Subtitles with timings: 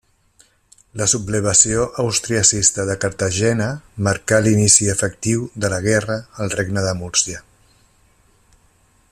[1.01, 3.67] La sublevació austriacista de Cartagena
[4.09, 7.45] marcà l'inici efectiu de la guerra al Regne de Múrcia.